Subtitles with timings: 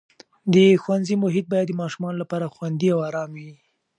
[0.53, 3.53] د ښوونځي محیط باید د ماشومانو لپاره خوندي او ارام وي.